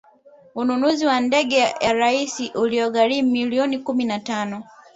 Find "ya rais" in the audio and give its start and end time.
1.59-2.51